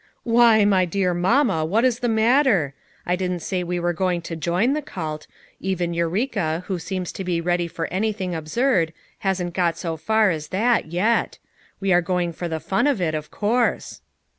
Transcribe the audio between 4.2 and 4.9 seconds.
to join the